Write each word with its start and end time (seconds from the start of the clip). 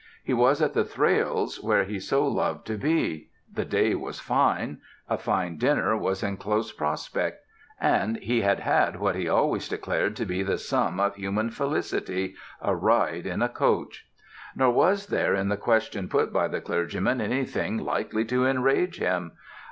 He 0.23 0.33
was 0.33 0.63
at 0.63 0.73
the 0.73 0.83
Thrales', 0.83 1.61
where 1.61 1.83
he 1.83 1.99
so 1.99 2.25
loved 2.27 2.65
to 2.65 2.75
be; 2.75 3.29
the 3.53 3.65
day 3.65 3.93
was 3.93 4.19
fine; 4.19 4.81
a 5.07 5.15
fine 5.15 5.57
dinner 5.57 5.95
was 5.95 6.23
in 6.23 6.37
close 6.37 6.71
prospect; 6.71 7.45
and 7.79 8.17
he 8.17 8.41
had 8.41 8.61
had 8.61 8.99
what 8.99 9.13
he 9.15 9.29
always 9.29 9.67
declared 9.69 10.15
to 10.15 10.25
be 10.25 10.41
the 10.41 10.57
sum 10.57 10.99
of 10.99 11.17
human 11.17 11.51
felicity 11.51 12.33
a 12.63 12.75
ride 12.75 13.27
in 13.27 13.43
a 13.43 13.47
coach. 13.49 14.07
Nor 14.55 14.71
was 14.71 15.05
there 15.05 15.35
in 15.35 15.49
the 15.49 15.55
question 15.55 16.09
put 16.09 16.33
by 16.33 16.47
the 16.47 16.61
clergyman 16.61 17.21
anything 17.21 17.77
likely 17.77 18.25
to 18.25 18.47
enrage 18.47 18.97
him. 18.97 19.33